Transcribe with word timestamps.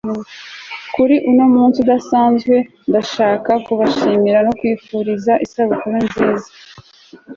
kuri 0.93 1.15
uyumunsi 1.29 1.77
udasanzwe, 1.83 2.55
ndashaka 2.89 3.51
kubashimira 3.65 4.39
no 4.47 4.51
kwifuriza 4.59 5.33
isabukuru 5.45 5.97
nziza 6.05 6.49